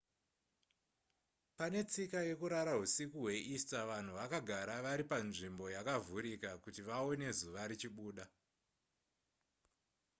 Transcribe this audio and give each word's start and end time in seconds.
pane 1.57 1.79
tsika 1.89 2.19
yekurara 2.29 2.73
husiku 2.79 3.17
hweeaster 3.23 3.83
vanhu 3.91 4.11
vakagara 4.19 4.75
vari 4.85 5.03
panzvimbo 5.11 5.65
yakavhurika 5.75 6.49
kuti 6.63 6.81
vaone 6.89 7.27
zuva 7.39 7.61
richibuda 7.69 8.25